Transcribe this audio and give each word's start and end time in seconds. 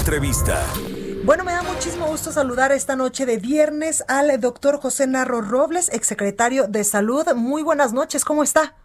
Entrevista. 0.00 0.58
Bueno, 1.24 1.44
me 1.44 1.52
da 1.52 1.62
muchísimo 1.62 2.06
gusto 2.06 2.32
saludar 2.32 2.72
esta 2.72 2.96
noche 2.96 3.26
de 3.26 3.36
viernes 3.36 4.02
al 4.08 4.40
doctor 4.40 4.80
José 4.80 5.06
Narro 5.06 5.42
Robles, 5.42 5.92
exsecretario 5.92 6.68
de 6.68 6.84
Salud. 6.84 7.26
Muy 7.36 7.62
buenas 7.62 7.92
noches, 7.92 8.24
¿cómo 8.24 8.42
está? 8.42 8.76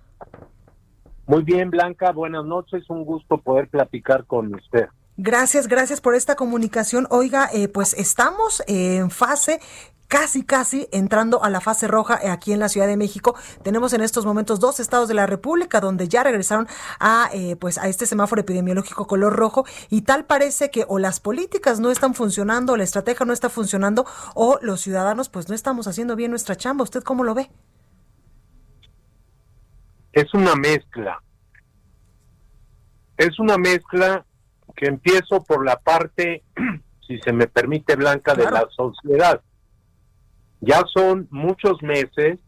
Muy 1.25 1.43
bien, 1.43 1.71
Blanca, 1.71 2.11
buenas 2.11 2.43
noches. 2.43 2.89
Un 2.89 3.05
gusto 3.05 3.37
poder 3.37 3.69
platicar 3.69 4.25
con 4.25 4.53
usted. 4.55 4.87
Gracias, 5.15 5.69
gracias 5.69 6.01
por 6.01 6.15
esta 6.15 6.35
comunicación. 6.35 7.07
Oiga, 7.09 7.49
eh, 7.53 7.69
pues 7.69 7.93
estamos 7.93 8.61
en 8.67 9.09
fase 9.09 9.61
casi, 10.07 10.43
casi 10.43 10.87
entrando 10.91 11.43
a 11.43 11.49
la 11.49 11.61
fase 11.61 11.87
roja 11.87 12.19
aquí 12.31 12.53
en 12.53 12.59
la 12.59 12.69
Ciudad 12.69 12.87
de 12.87 12.97
México. 12.97 13.35
Tenemos 13.63 13.93
en 13.93 14.01
estos 14.01 14.25
momentos 14.25 14.59
dos 14.59 14.79
estados 14.79 15.07
de 15.07 15.13
la 15.13 15.25
República 15.25 15.79
donde 15.79 16.07
ya 16.07 16.23
regresaron 16.23 16.67
a, 16.99 17.29
eh, 17.33 17.55
pues, 17.55 17.77
a 17.77 17.87
este 17.87 18.05
semáforo 18.05 18.41
epidemiológico 18.41 19.07
color 19.07 19.35
rojo 19.35 19.65
y 19.89 20.01
tal 20.01 20.25
parece 20.25 20.69
que 20.69 20.85
o 20.87 20.99
las 20.99 21.19
políticas 21.19 21.79
no 21.79 21.91
están 21.91 22.13
funcionando, 22.13 22.73
o 22.73 22.77
la 22.77 22.83
estrategia 22.83 23.25
no 23.25 23.33
está 23.33 23.49
funcionando 23.49 24.05
o 24.33 24.59
los 24.61 24.81
ciudadanos 24.81 25.29
pues 25.29 25.49
no 25.49 25.55
estamos 25.55 25.87
haciendo 25.87 26.15
bien 26.15 26.31
nuestra 26.31 26.55
chamba. 26.55 26.83
¿Usted 26.83 27.03
cómo 27.03 27.23
lo 27.23 27.33
ve? 27.33 27.49
Es 30.13 30.33
una 30.33 30.55
mezcla. 30.55 31.21
Es 33.17 33.39
una 33.39 33.57
mezcla 33.57 34.25
que 34.75 34.87
empiezo 34.87 35.43
por 35.43 35.65
la 35.65 35.77
parte, 35.77 36.43
si 37.07 37.19
se 37.19 37.31
me 37.31 37.47
permite, 37.47 37.95
Blanca, 37.95 38.33
de 38.33 38.49
la 38.49 38.67
sociedad. 38.75 39.41
Ya 40.61 40.83
son 40.93 41.27
muchos 41.31 41.81
meses, 41.81 42.39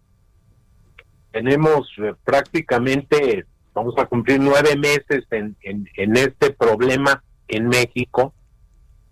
tenemos 1.32 1.88
eh, 1.98 2.14
prácticamente, 2.24 3.46
vamos 3.74 3.94
a 3.98 4.06
cumplir 4.06 4.40
nueve 4.40 4.76
meses 4.76 5.26
en, 5.32 5.56
en 5.62 6.18
este 6.18 6.52
problema 6.52 7.24
en 7.48 7.68
México, 7.68 8.34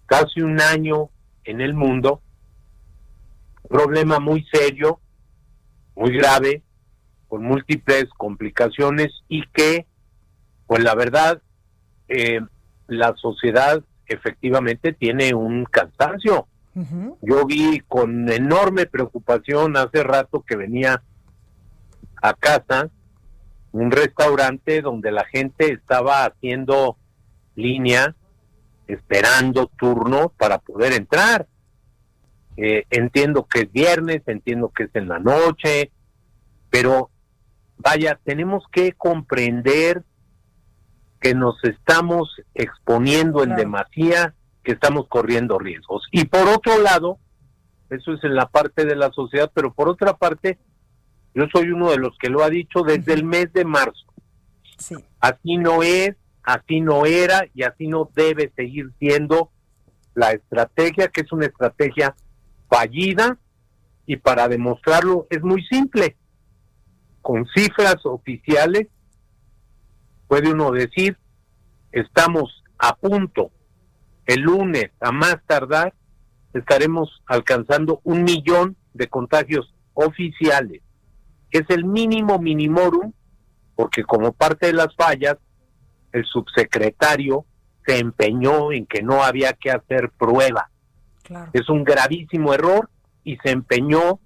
casi 0.05 0.41
un 0.41 0.59
año 0.59 1.09
en 1.43 1.61
el 1.61 1.73
mundo, 1.73 2.21
problema 3.69 4.19
muy 4.19 4.45
serio, 4.51 4.99
muy 5.95 6.17
grave, 6.17 6.63
con 7.27 7.43
múltiples 7.43 8.05
complicaciones 8.17 9.11
y 9.27 9.43
que, 9.47 9.85
pues 10.67 10.83
la 10.83 10.95
verdad, 10.95 11.41
eh, 12.07 12.39
la 12.87 13.15
sociedad 13.15 13.83
efectivamente 14.07 14.93
tiene 14.93 15.33
un 15.33 15.65
cansancio. 15.65 16.47
Yo 17.21 17.45
vi 17.45 17.79
con 17.87 18.29
enorme 18.29 18.85
preocupación 18.85 19.77
hace 19.77 20.03
rato 20.03 20.43
que 20.45 20.57
venía 20.57 21.01
a 22.21 22.33
casa 22.33 22.89
un 23.71 23.91
restaurante 23.91 24.81
donde 24.81 25.11
la 25.11 25.25
gente 25.25 25.71
estaba 25.71 26.25
haciendo 26.25 26.97
línea, 27.55 28.15
esperando 28.87 29.67
turno 29.67 30.33
para 30.37 30.59
poder 30.59 30.93
entrar. 30.93 31.47
Eh, 32.57 32.85
entiendo 32.89 33.45
que 33.45 33.61
es 33.61 33.71
viernes, 33.71 34.21
entiendo 34.27 34.69
que 34.69 34.83
es 34.83 34.89
en 34.93 35.07
la 35.09 35.19
noche, 35.19 35.91
pero 36.69 37.09
vaya, 37.77 38.19
tenemos 38.23 38.63
que 38.71 38.93
comprender 38.93 40.03
que 41.19 41.35
nos 41.35 41.61
estamos 41.63 42.41
exponiendo 42.53 43.43
en 43.43 43.55
demasía, 43.55 44.35
que 44.65 44.73
estamos 44.73 45.07
corriendo 45.07 45.57
riesgos. 45.57 46.03
Y 46.11 46.25
por 46.25 46.49
otro 46.49 46.81
lado, 46.81 47.19
eso 47.89 48.13
es 48.13 48.23
en 48.23 48.35
la 48.35 48.47
parte 48.47 48.83
de 48.83 48.95
la 48.95 49.11
sociedad, 49.11 49.49
pero 49.53 49.73
por 49.73 49.87
otra 49.87 50.17
parte, 50.17 50.57
yo 51.33 51.45
soy 51.53 51.69
uno 51.69 51.91
de 51.91 51.97
los 51.97 52.17
que 52.17 52.29
lo 52.29 52.43
ha 52.43 52.49
dicho 52.49 52.81
desde 52.81 53.13
el 53.13 53.23
mes 53.23 53.53
de 53.53 53.63
marzo. 53.63 54.05
Así 55.19 55.57
no 55.57 55.83
es, 55.83 56.15
así 56.43 56.81
no 56.81 57.05
era 57.05 57.45
y 57.53 57.63
así 57.63 57.87
no 57.87 58.09
debe 58.13 58.51
seguir 58.55 58.91
siendo 58.99 59.51
la 60.15 60.31
estrategia, 60.31 61.07
que 61.09 61.21
es 61.21 61.31
una 61.31 61.45
estrategia 61.45 62.15
fallida 62.67 63.37
y 64.05 64.17
para 64.17 64.47
demostrarlo 64.47 65.27
es 65.29 65.41
muy 65.43 65.63
simple. 65.65 66.17
Con 67.21 67.45
cifras 67.55 67.97
oficiales 68.05 68.87
puede 70.27 70.51
uno 70.51 70.71
decir, 70.71 71.17
estamos 71.91 72.63
a 72.77 72.95
punto, 72.95 73.51
el 74.25 74.41
lunes 74.41 74.91
a 74.99 75.11
más 75.11 75.37
tardar, 75.45 75.93
estaremos 76.53 77.21
alcanzando 77.25 78.01
un 78.03 78.23
millón 78.23 78.75
de 78.93 79.07
contagios 79.07 79.73
oficiales. 79.93 80.81
Es 81.51 81.63
el 81.69 81.85
mínimo 81.85 82.39
minimorum, 82.39 83.13
porque 83.75 84.03
como 84.03 84.33
parte 84.33 84.67
de 84.67 84.73
las 84.73 84.95
fallas, 84.95 85.37
el 86.11 86.25
subsecretario 86.25 87.45
se 87.85 87.99
empeñó 87.99 88.71
en 88.71 88.85
que 88.85 89.03
no 89.03 89.23
había 89.23 89.53
que 89.53 89.71
hacer 89.71 90.11
prueba. 90.17 90.69
Es 91.53 91.69
un 91.69 91.83
gravísimo 91.83 92.53
error 92.53 92.89
y 93.23 93.37
se 93.37 93.51
empeñó 93.51 94.19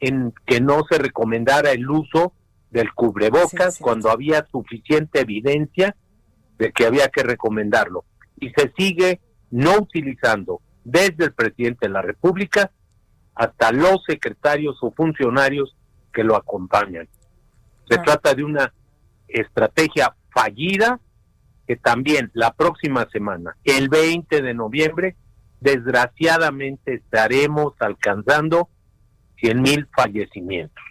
en 0.00 0.32
que 0.46 0.60
no 0.60 0.82
se 0.88 0.98
recomendara 0.98 1.72
el 1.72 1.88
uso 1.88 2.32
del 2.70 2.92
cubrebocas 2.92 3.78
cuando 3.78 4.10
había 4.10 4.46
suficiente 4.50 5.20
evidencia 5.20 5.96
de 6.58 6.72
que 6.72 6.86
había 6.86 7.08
que 7.08 7.22
recomendarlo. 7.22 8.04
Y 8.40 8.50
se 8.50 8.72
sigue 8.76 9.20
no 9.54 9.78
utilizando 9.78 10.60
desde 10.82 11.26
el 11.26 11.32
presidente 11.32 11.86
de 11.86 11.92
la 11.92 12.02
República 12.02 12.72
hasta 13.36 13.70
los 13.70 14.02
secretarios 14.04 14.76
o 14.82 14.90
funcionarios 14.90 15.76
que 16.12 16.24
lo 16.24 16.34
acompañan. 16.34 17.08
Se 17.88 17.98
trata 17.98 18.34
de 18.34 18.42
una 18.42 18.74
estrategia 19.28 20.16
fallida 20.30 20.98
que 21.68 21.76
también 21.76 22.32
la 22.34 22.52
próxima 22.52 23.08
semana, 23.12 23.56
el 23.62 23.88
20 23.88 24.42
de 24.42 24.54
noviembre, 24.54 25.16
desgraciadamente 25.60 26.94
estaremos 26.94 27.74
alcanzando 27.78 28.68
100 29.36 29.62
mil 29.62 29.88
fallecimientos. 29.96 30.83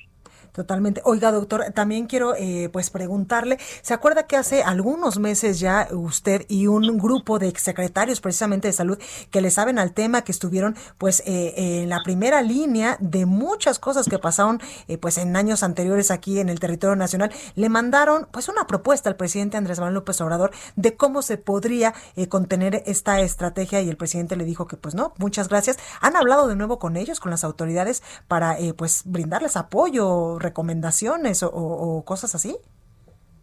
Totalmente. 0.53 1.02
Oiga, 1.03 1.31
doctor, 1.31 1.66
también 1.74 2.06
quiero 2.06 2.36
eh, 2.36 2.69
pues 2.72 2.91
preguntarle, 2.91 3.58
¿se 3.81 3.96
acuerda 3.96 4.28
que 4.28 4.38
hace 4.38 4.62
algunos 4.62 5.18
meses 5.18 5.59
ya 5.59 5.88
usted 5.90 6.46
y 6.47 6.68
un 6.68 7.00
grupo 7.00 7.40
de 7.40 7.47
exsecretarios 7.47 8.22
precisamente 8.22 8.68
de 8.68 8.74
salud 8.74 9.00
que 9.31 9.41
le 9.41 9.50
saben 9.50 9.80
al 9.80 9.94
tema, 9.94 10.22
que 10.22 10.31
estuvieron 10.31 10.75
pues 11.00 11.24
eh, 11.25 11.81
en 11.81 11.90
la 11.90 12.03
primera 12.03 12.44
línea 12.44 12.97
de 13.00 13.25
muchas 13.25 13.80
cosas 13.80 14.08
que 14.08 14.19
pasaron 14.19 14.62
eh, 14.88 15.00
pues 15.00 15.18
en 15.18 15.36
años 15.36 15.64
anteriores 15.64 16.12
aquí 16.12 16.40
en 16.40 16.50
el 16.50 16.59
territorio 16.59 16.96
nacional, 16.96 17.31
le 17.56 17.70
mandaron 17.70 18.28
pues 18.30 18.47
una 18.47 18.68
propuesta 18.68 19.09
al 19.09 19.16
presidente 19.16 19.58
Andrés 19.58 19.80
Manuel 19.80 19.96
López 19.96 20.22
Obrador 20.22 20.52
de 20.75 20.96
cómo 20.96 21.24
se 21.24 21.38
podría 21.40 21.96
contener 22.30 22.84
esta 22.85 23.20
estrategia 23.22 23.81
y 23.81 23.90
el 23.90 23.97
presidente 23.97 24.35
le 24.35 24.46
dijo 24.46 24.68
que 24.68 24.78
pues 24.78 24.94
no, 24.94 25.16
muchas 25.18 25.50
gracias. 25.50 25.80
¿Han 26.00 26.16
hablado 26.16 26.47
de 26.47 26.56
nuevo 26.56 26.78
con 26.78 26.96
ellos, 26.96 27.20
con 27.20 27.31
las 27.31 27.44
autoridades 27.44 28.03
para 28.28 28.58
pues 28.78 29.02
brindarles 29.06 29.58
apoyo? 29.58 30.38
Recomendaciones 30.44 31.42
o, 31.44 32.04
cosas 32.06 32.36
así? 32.36 32.56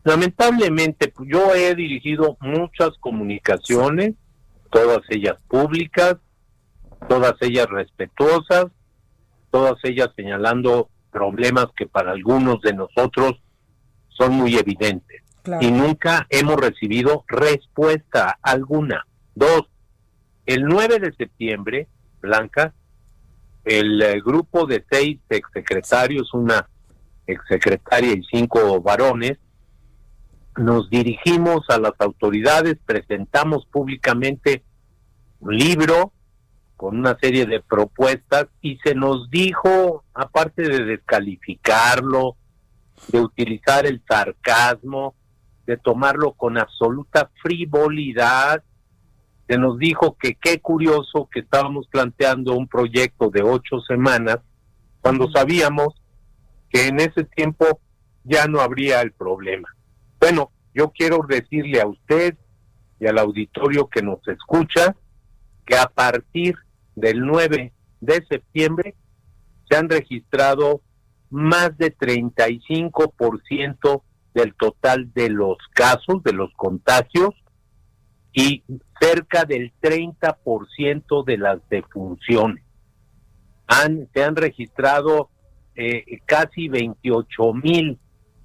Lamentablemente, 0.04 1.08
pues, 1.08 1.28
yo 1.30 1.54
he 1.54 1.74
dirigido 1.74 2.36
muchas 2.40 2.90
comunicaciones, 3.00 4.14
todas 4.70 5.00
ellas 5.08 5.36
públicas, 5.48 6.16
todas 7.08 7.34
ellas 7.40 7.66
respetuosas, 7.66 8.66
todas 9.50 9.74
ellas 9.82 10.10
señalando 10.14 10.88
problemas 11.10 11.66
que 11.76 11.86
para 11.86 12.12
algunos 12.12 12.60
de 12.62 12.72
nosotros 12.72 13.42
son 14.08 14.34
muy 14.34 14.56
evidentes. 14.56 15.22
Y 15.60 15.70
nunca 15.70 16.26
hemos 16.28 16.56
recibido 16.56 17.24
respuesta 17.26 18.38
alguna. 18.42 19.06
Dos, 19.34 19.62
el 20.46 20.64
9 20.64 20.98
de 20.98 21.12
septiembre, 21.14 21.88
Blanca, 22.20 22.74
el 23.64 24.00
eh, 24.02 24.20
grupo 24.20 24.66
de 24.66 24.84
seis 24.90 25.18
exsecretarios, 25.28 26.32
una 26.34 26.68
exsecretaria 27.26 28.12
y 28.12 28.22
cinco 28.24 28.80
varones, 28.80 29.38
nos 30.56 30.90
dirigimos 30.90 31.64
a 31.68 31.78
las 31.78 31.92
autoridades, 31.98 32.76
presentamos 32.84 33.66
públicamente 33.66 34.62
un 35.40 35.56
libro 35.56 36.12
con 36.76 36.98
una 36.98 37.16
serie 37.20 37.46
de 37.46 37.60
propuestas 37.60 38.46
y 38.60 38.78
se 38.78 38.94
nos 38.94 39.30
dijo, 39.30 40.04
aparte 40.14 40.62
de 40.62 40.84
descalificarlo, 40.84 42.36
de 43.08 43.20
utilizar 43.20 43.86
el 43.86 44.02
sarcasmo, 44.08 45.14
de 45.66 45.76
tomarlo 45.76 46.32
con 46.32 46.58
absoluta 46.58 47.30
frivolidad. 47.42 48.62
Se 49.46 49.58
nos 49.58 49.78
dijo 49.78 50.16
que 50.18 50.36
qué 50.36 50.60
curioso 50.60 51.28
que 51.30 51.40
estábamos 51.40 51.86
planteando 51.88 52.54
un 52.54 52.66
proyecto 52.66 53.30
de 53.30 53.42
ocho 53.42 53.80
semanas 53.80 54.38
cuando 55.00 55.30
sabíamos 55.30 55.99
que 56.70 56.86
en 56.86 57.00
ese 57.00 57.24
tiempo 57.24 57.80
ya 58.24 58.46
no 58.46 58.60
habría 58.60 59.00
el 59.00 59.12
problema. 59.12 59.68
Bueno, 60.18 60.50
yo 60.74 60.90
quiero 60.90 61.24
decirle 61.28 61.80
a 61.80 61.86
usted 61.86 62.36
y 63.00 63.06
al 63.06 63.18
auditorio 63.18 63.88
que 63.88 64.02
nos 64.02 64.26
escucha 64.28 64.94
que 65.66 65.76
a 65.76 65.86
partir 65.86 66.56
del 66.94 67.20
9 67.20 67.72
de 68.00 68.26
septiembre 68.28 68.94
se 69.68 69.76
han 69.76 69.88
registrado 69.88 70.82
más 71.30 71.76
de 71.78 71.96
35% 71.96 74.02
del 74.34 74.54
total 74.54 75.12
de 75.12 75.30
los 75.30 75.56
casos, 75.72 76.22
de 76.24 76.32
los 76.32 76.52
contagios, 76.54 77.34
y 78.32 78.62
cerca 79.00 79.44
del 79.44 79.72
30% 79.80 81.24
de 81.24 81.38
las 81.38 81.68
defunciones. 81.68 82.64
Han, 83.66 84.08
se 84.12 84.22
han 84.22 84.36
registrado 84.36 85.30
eh, 85.76 86.18
casi 86.26 86.68
28 86.68 87.52
mil 87.54 87.98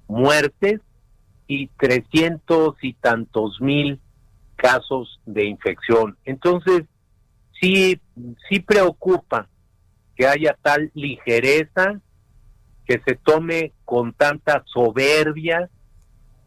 muertes 0.08 0.80
y 1.46 1.68
300 1.78 2.76
y 2.82 2.94
tantos 2.94 3.60
mil 3.60 4.00
casos 4.56 5.20
de 5.26 5.44
infección. 5.44 6.16
Entonces, 6.24 6.84
sí, 7.60 8.00
sí 8.48 8.60
preocupa 8.60 9.48
que 10.16 10.26
haya 10.26 10.56
tal 10.62 10.90
ligereza, 10.94 12.00
que 12.86 13.00
se 13.06 13.16
tome 13.16 13.72
con 13.84 14.12
tanta 14.12 14.64
soberbia 14.66 15.68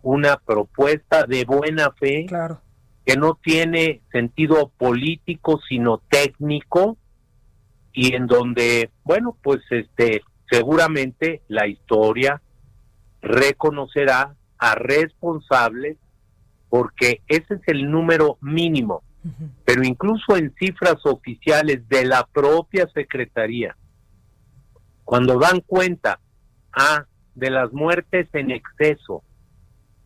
una 0.01 0.37
propuesta 0.37 1.25
de 1.25 1.45
buena 1.45 1.91
fe 1.91 2.25
claro. 2.25 2.61
que 3.05 3.17
no 3.17 3.37
tiene 3.41 4.01
sentido 4.11 4.71
político 4.77 5.59
sino 5.67 6.01
técnico 6.09 6.97
y 7.91 8.15
en 8.15 8.27
donde 8.27 8.91
bueno 9.03 9.35
pues 9.43 9.59
este 9.71 10.21
seguramente 10.49 11.41
la 11.47 11.67
historia 11.67 12.41
reconocerá 13.21 14.35
a 14.57 14.75
responsables 14.75 15.97
porque 16.69 17.21
ese 17.27 17.55
es 17.55 17.61
el 17.67 17.89
número 17.89 18.37
mínimo 18.41 19.03
pero 19.65 19.83
incluso 19.83 20.37
en 20.37 20.53
cifras 20.57 21.05
oficiales 21.05 21.87
de 21.89 22.05
la 22.05 22.25
propia 22.25 22.87
secretaría 22.93 23.75
cuando 25.03 25.37
dan 25.37 25.59
cuenta 25.61 26.19
a 26.71 27.05
de 27.35 27.49
las 27.49 27.73
muertes 27.73 28.27
en 28.33 28.51
exceso 28.51 29.23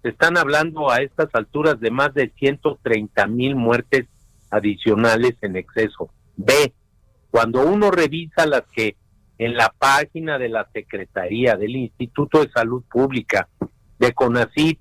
se 0.04 0.10
están 0.10 0.38
hablando 0.38 0.92
a 0.92 0.98
estas 0.98 1.30
alturas 1.34 1.80
de 1.80 1.90
más 1.90 2.14
de 2.14 2.30
130 2.38 3.26
mil 3.28 3.56
muertes 3.56 4.06
adicionales 4.52 5.36
en 5.42 5.56
exceso. 5.56 6.10
B, 6.36 6.74
cuando 7.32 7.66
uno 7.66 7.90
revisa 7.90 8.46
las 8.46 8.64
que 8.74 8.98
en 9.38 9.56
la 9.56 9.74
página 9.78 10.38
de 10.38 10.50
la 10.50 10.68
Secretaría, 10.74 11.56
del 11.56 11.76
Instituto 11.76 12.44
de 12.44 12.52
Salud 12.52 12.84
Pública, 12.90 13.48
de 14.00 14.14
CONACYT 14.14 14.80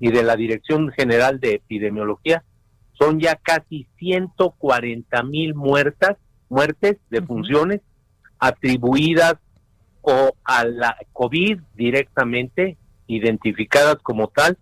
y 0.00 0.10
de 0.10 0.22
la 0.22 0.36
Dirección 0.36 0.90
General 0.90 1.40
de 1.40 1.54
Epidemiología, 1.54 2.44
son 2.92 3.18
ya 3.18 3.36
casi 3.36 3.86
140 3.98 5.22
mil 5.24 5.54
muertas, 5.54 6.16
muertes 6.48 6.98
de 7.10 7.22
funciones 7.22 7.80
atribuidas 8.38 9.36
o 10.02 10.32
a 10.44 10.64
la 10.64 10.96
COVID 11.12 11.60
directamente 11.74 12.76
identificadas 13.06 13.96
como 14.02 14.28
tal 14.28 14.58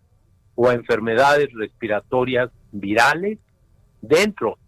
o 0.54 0.68
a 0.68 0.74
enfermedades 0.74 1.48
respiratorias 1.52 2.50
virales 2.70 3.38
dentro 4.00 4.58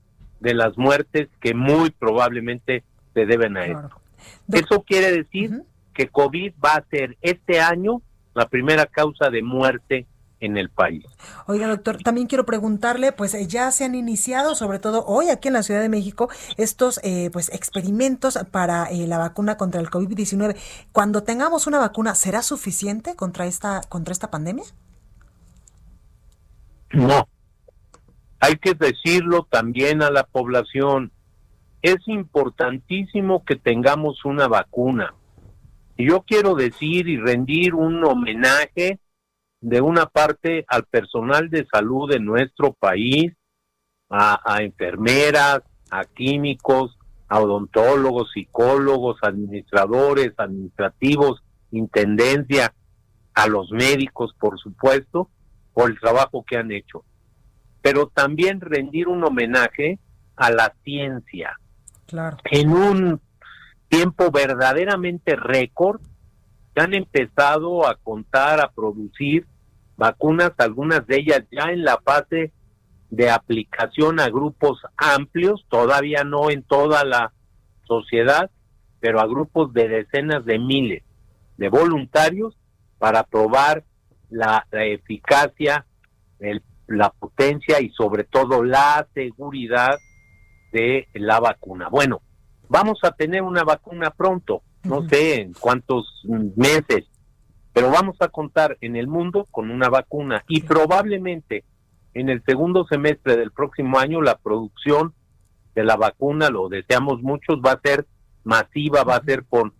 de 0.41 0.55
las 0.55 0.77
muertes 0.77 1.29
que 1.41 1.55
muy 1.55 1.91
probablemente 1.91 2.83
se 3.15 3.27
deben 3.27 3.57
a 3.57 3.67
esto. 3.67 4.04
Eso 4.53 4.83
quiere 4.83 5.11
decir 5.11 5.63
que 5.95 6.09
COVID 6.09 6.55
va 6.65 6.75
a 6.75 6.85
ser 6.91 7.17
este 7.23 7.61
año 7.61 8.03
la 8.35 8.49
primera 8.49 8.87
causa 8.87 9.31
de 9.31 9.43
muerte 9.43 10.07
en 10.41 10.57
el 10.59 10.69
país. 10.69 11.05
Oiga, 11.47 11.69
doctor, 11.69 11.99
también 12.03 12.27
quiero 12.27 12.45
preguntarle, 12.45 13.13
pues 13.13 13.35
eh, 13.35 13.47
ya 13.47 13.71
se 13.71 13.85
han 13.85 13.95
iniciado, 13.95 14.55
sobre 14.55 14.79
todo 14.79 15.05
hoy 15.07 15.31
aquí 15.31 15.49
en 15.49 15.55
la 15.55 15.63
Ciudad 15.63 15.81
de 15.81 15.89
México, 15.89 16.29
estos 16.57 17.01
eh, 17.03 17.31
pues 17.33 17.49
experimentos 17.53 18.39
para 18.51 18.85
eh, 18.91 19.07
la 19.07 19.19
vacuna 19.19 19.57
contra 19.57 19.81
el 19.81 19.89
COVID-19. 19.89 20.57
Cuando 20.93 21.23
tengamos 21.23 21.67
una 21.67 21.79
vacuna, 21.79 22.15
¿será 22.15 22.43
suficiente 22.43 23.17
contra 23.17 23.47
esta 23.47 23.81
contra 23.89 24.13
esta 24.13 24.31
pandemia? 24.31 24.65
No. 26.91 27.29
Hay 28.41 28.57
que 28.57 28.75
decirlo 28.75 29.47
también 29.51 30.03
a 30.03 30.11
la 30.11 30.25
población. 30.25 31.11
Es 31.85 32.09
importantísimo 32.09 33.45
que 33.45 33.57
tengamos 33.57 34.25
una 34.25 34.49
vacuna. 34.49 35.15
Yo 35.99 36.23
quiero 36.23 36.55
decir 36.55 37.07
y 37.09 37.19
rendir 37.19 37.75
un 37.75 38.03
homenaje 38.03 39.01
de 39.61 39.83
una 39.83 40.07
parte 40.07 40.65
al 40.67 40.85
personal 40.85 41.51
de 41.51 41.67
salud 41.67 42.11
de 42.11 42.21
nuestro 42.21 42.73
país, 42.73 43.35
a, 44.09 44.63
enfermeras, 44.63 45.61
a 45.91 46.07
químicos, 46.07 46.97
a 47.29 47.43
odontólogos, 47.43 48.31
psicólogos, 48.33 49.19
administradores, 49.21 50.33
administrativos, 50.39 51.43
intendencia, 51.71 52.73
a 53.35 53.47
los 53.47 53.71
médicos, 53.73 54.35
por 54.41 54.59
supuesto, 54.59 55.29
por 55.75 55.91
el 55.91 56.01
trabajo 56.01 56.47
que 56.49 56.57
han 56.57 56.73
hecho. 56.73 57.05
Pero 57.83 58.07
también 58.07 58.63
rendir 58.63 59.07
un 59.07 59.23
homenaje 59.23 59.99
a 60.35 60.51
la 60.51 60.75
ciencia. 60.83 61.59
En 62.51 62.71
un 62.71 63.21
tiempo 63.89 64.31
verdaderamente 64.31 65.37
récord, 65.37 66.01
se 66.75 66.81
han 66.81 66.95
empezado 66.95 67.87
a 67.87 67.97
contar, 67.97 68.61
a 68.61 68.71
producir 68.71 69.47
vacunas, 69.97 70.53
algunas 70.59 71.07
de 71.07 71.19
ellas 71.19 71.45
ya 71.51 71.71
en 71.71 71.85
la 71.85 71.99
fase 72.05 72.53
de 73.11 73.31
aplicación 73.31 74.19
a 74.19 74.29
grupos 74.29 74.81
amplios, 74.97 75.65
todavía 75.69 76.25
no 76.25 76.51
en 76.51 76.63
toda 76.63 77.05
la 77.05 77.33
sociedad, 77.85 78.51
pero 78.99 79.21
a 79.21 79.27
grupos 79.27 79.73
de 79.73 79.89
decenas 79.89 80.45
de 80.45 80.59
miles 80.59 81.03
de 81.57 81.69
voluntarios 81.69 82.57
para 82.99 83.23
probar 83.23 83.85
la, 84.31 84.67
eficacia, 84.73 85.87
la 86.89 87.11
potencia 87.11 87.81
y 87.81 87.91
sobre 87.91 88.25
todo 88.25 88.65
la 88.65 89.07
seguridad 89.15 89.97
de 90.75 91.07
la 91.15 91.39
vacuna. 91.39 91.89
Bueno, 91.89 92.21
vamos 92.69 92.99
a 93.05 93.13
tener 93.13 93.43
una 93.43 93.63
vacuna 93.63 94.11
pronto, 94.11 94.63
no 94.83 95.09
sé 95.09 95.41
en 95.41 95.53
cuántos 95.53 96.05
meses, 96.57 97.05
pero 97.73 97.91
vamos 97.91 98.17
a 98.19 98.29
contar 98.29 98.77
en 98.81 98.97
el 98.97 99.07
mundo 99.07 99.47
con 99.53 99.71
una 99.71 99.89
vacuna 99.89 100.45
y 100.49 100.63
probablemente 100.63 101.65
en 102.13 102.29
el 102.29 102.43
segundo 102.45 102.85
semestre 102.87 103.37
del 103.37 103.53
próximo 103.53 103.99
año 104.01 104.21
la 104.21 104.37
producción 104.37 105.15
de 105.77 105.85
la 105.85 105.97
vacuna, 105.97 106.51
lo 106.51 106.69
deseamos 106.69 107.23
muchos, 107.23 107.61
va 107.65 107.73
a 107.73 107.81
ser 107.81 108.07
masiva, 108.43 109.05
va 109.05 109.17
a 109.17 109.25
ser 109.25 109.45
por 109.45 109.73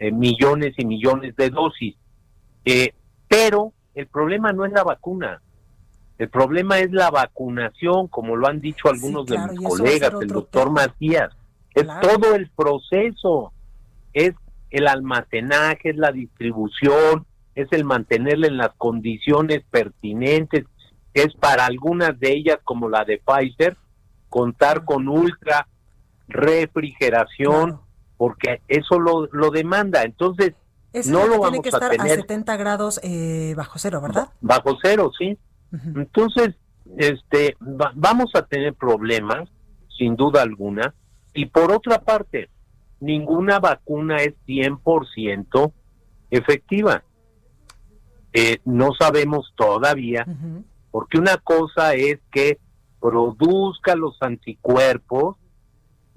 eh, 0.00 0.10
millones 0.10 0.74
y 0.78 0.84
millones 0.84 1.36
de 1.36 1.50
dosis. 1.50 1.96
Eh, 2.64 2.92
pero 3.28 3.72
el 3.94 4.08
problema 4.08 4.52
no 4.52 4.64
es 4.64 4.72
la 4.72 4.82
vacuna, 4.82 5.42
el 6.20 6.28
problema 6.28 6.80
es 6.80 6.92
la 6.92 7.10
vacunación, 7.10 8.06
como 8.08 8.36
lo 8.36 8.46
han 8.46 8.60
dicho 8.60 8.90
algunos 8.90 9.24
de 9.24 9.38
mis 9.38 9.58
colegas, 9.58 10.12
el 10.20 10.28
doctor 10.28 10.70
Macías. 10.70 11.30
Es 11.74 11.86
todo 12.02 12.34
el 12.34 12.50
proceso, 12.50 13.54
es 14.12 14.34
el 14.70 14.86
almacenaje, 14.86 15.88
es 15.88 15.96
la 15.96 16.12
distribución, 16.12 17.24
es 17.54 17.68
el 17.70 17.84
mantenerla 17.84 18.48
en 18.48 18.58
las 18.58 18.72
condiciones 18.76 19.62
pertinentes, 19.70 20.66
es 21.14 21.32
para 21.36 21.64
algunas 21.64 22.20
de 22.20 22.32
ellas, 22.34 22.58
como 22.64 22.90
la 22.90 23.06
de 23.06 23.22
Pfizer, 23.24 23.78
contar 24.28 24.84
con 24.84 25.08
ultra 25.08 25.68
refrigeración, 26.28 27.80
porque 28.18 28.60
eso 28.68 28.98
lo, 28.98 29.26
lo 29.32 29.50
demanda. 29.50 30.02
Entonces, 30.02 30.52
no 31.06 31.26
lo 31.26 31.40
tiene 31.40 31.62
que 31.62 31.70
estar 31.70 31.98
a, 31.98 32.04
70 32.06 32.56
grados 32.58 33.00
eh, 33.02 33.54
bajo 33.56 33.78
cero, 33.78 34.02
¿verdad? 34.02 34.28
Bajo 34.42 34.76
cero, 34.82 35.10
sí. 35.18 35.38
Entonces, 35.72 36.54
este, 36.96 37.56
vamos 37.60 38.30
a 38.34 38.42
tener 38.42 38.74
problemas, 38.74 39.48
sin 39.96 40.16
duda 40.16 40.42
alguna. 40.42 40.94
Y 41.34 41.46
por 41.46 41.70
otra 41.72 42.00
parte, 42.00 42.48
ninguna 43.00 43.60
vacuna 43.60 44.16
es 44.18 44.34
100% 44.46 45.72
efectiva. 46.30 47.04
Eh, 48.32 48.58
no 48.64 48.90
sabemos 48.98 49.52
todavía, 49.56 50.26
porque 50.90 51.18
una 51.18 51.36
cosa 51.38 51.94
es 51.94 52.20
que 52.30 52.58
produzca 53.00 53.96
los 53.96 54.16
anticuerpos 54.20 55.36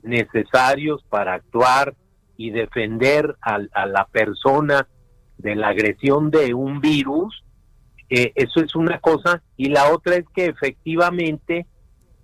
necesarios 0.04 1.04
para 1.10 1.34
actuar 1.34 1.96
y 2.38 2.52
defender 2.52 3.38
a, 3.42 3.58
la 3.86 4.08
persona 4.12 4.88
de 5.38 5.56
la 5.56 5.70
agresión 5.70 6.30
de 6.30 6.54
un 6.54 6.82
virus 6.82 7.44
Eh, 8.16 8.32
eso 8.36 8.60
es 8.60 8.76
una 8.76 9.00
cosa. 9.00 9.42
Y 9.58 9.70
la 9.70 9.92
otra 9.92 10.18
es 10.18 10.26
que 10.36 10.46
efectivamente 10.46 11.66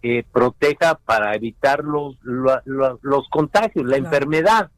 eh, 0.03 0.24
proteja 0.31 1.00
para 1.03 1.34
evitar 1.34 1.84
los, 1.84 2.15
los 2.24 3.29
contagios, 3.29 3.88
la 3.88 3.98
enfermedad, 3.98 4.69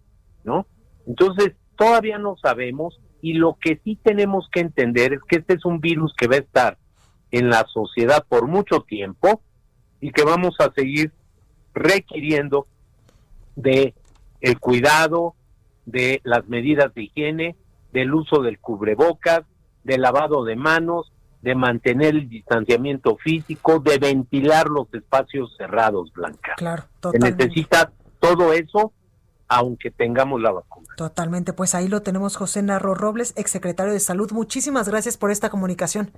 ¿no? 0.46 0.65
Entonces, 1.06 1.51
todavía 1.75 2.18
no 2.18 2.38
sabemos 2.38 3.01
y 3.22 3.34
lo 3.34 3.58
que 3.60 3.82
sí 3.84 4.00
tenemos 4.01 4.48
que 4.53 4.62
entender 4.62 5.12
es 5.12 5.20
que 5.27 5.39
este 5.39 5.56
es 5.56 5.65
un 5.65 5.82
virus 5.82 6.13
que 6.15 6.27
va 6.27 6.36
a 6.36 6.39
estar 6.39 6.77
en 7.32 7.50
la 7.50 7.65
sociedad 7.68 8.25
por 8.30 8.48
mucho 8.48 8.80
tiempo 8.80 9.41
y 10.00 10.12
que 10.12 10.24
vamos 10.24 10.56
a 10.60 10.72
seguir 10.72 11.12
requiriendo 11.74 12.68
de 13.58 13.96
el 14.39 14.60
cuidado, 14.62 15.36
de 15.86 16.22
las 16.24 16.48
medidas 16.48 16.94
de 16.94 17.03
higiene, 17.03 17.58
del 17.91 18.13
uso 18.13 18.41
del 18.41 18.60
cubrebocas, 18.60 19.44
del 19.84 20.02
lavado 20.02 20.44
de 20.44 20.56
manos, 20.56 21.12
de 21.42 21.56
mantener 21.56 22.16
el 22.16 22.30
distanciamiento 22.30 23.18
físico, 23.18 23.80
de 23.80 23.98
ventilar 23.98 24.68
los 24.68 24.94
espacios 24.94 25.56
cerrados, 25.58 26.12
Blanca. 26.14 26.54
Claro, 26.58 26.84
Se 27.12 27.20
necesita 27.20 27.92
todo 28.20 28.54
eso 28.54 28.94
aunque 29.54 29.92
tengamos 29.92 30.40
la 30.40 30.52
vacuna. 30.52 30.88
Totalmente, 30.96 31.52
pues 31.52 31.76
ahí 31.76 31.90
lo 31.90 32.02
tenemos 32.02 32.38
José 32.38 32.64
Narro 32.64 32.96
Robles, 32.96 33.34
exsecretario 33.36 33.92
de 33.92 34.00
Salud. 34.00 34.32
Muchísimas 34.32 34.88
gracias 34.88 35.18
por 35.18 35.30
esta 35.30 35.50
comunicación. 35.50 36.10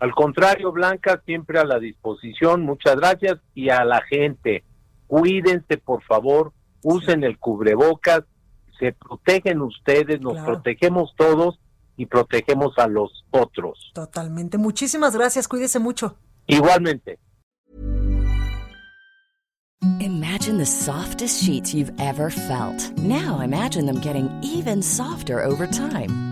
Al 0.00 0.12
contrario, 0.12 0.70
Blanca, 0.70 1.22
siempre 1.24 1.58
a 1.58 1.64
la 1.64 1.78
disposición. 1.78 2.60
Muchas 2.66 2.96
gracias 2.96 3.38
y 3.54 3.70
a 3.70 3.86
la 3.86 4.02
gente, 4.02 4.64
cuídense 5.06 5.78
por 5.78 6.02
favor, 6.02 6.52
usen 6.82 7.24
el 7.24 7.38
cubrebocas, 7.38 8.24
se 8.78 8.92
protegen 8.92 9.62
ustedes, 9.62 10.20
nos 10.20 10.36
protegemos 10.44 11.14
todos 11.16 11.58
y 11.96 12.06
protegemos 12.06 12.78
a 12.78 12.86
los 12.86 13.24
otros. 13.30 13.92
Totalmente. 13.94 14.58
Muchísimas 14.58 15.16
gracias, 15.16 15.48
cuídese 15.48 15.78
mucho. 15.78 16.16
Igualmente. 16.46 17.18
Imagine 20.00 20.58
the 20.58 20.66
softest 20.66 21.42
sheets 21.42 21.74
you've 21.74 21.92
ever 21.98 22.30
felt. 22.30 22.96
Now 22.98 23.40
imagine 23.40 23.86
them 23.86 24.00
getting 24.00 24.30
even 24.42 24.80
softer 24.80 25.42
over 25.42 25.66
time. 25.66 26.31